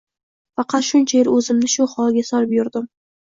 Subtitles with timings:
[0.59, 2.89] Faqat shuncha yil o‘zimni shu holga solib yurdim.